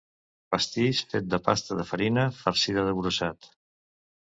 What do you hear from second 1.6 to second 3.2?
de farina farcida de